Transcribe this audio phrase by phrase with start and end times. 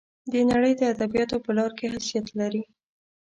[0.31, 2.63] د نړۍ د ادبیاتو په لار کې حیثیت لري.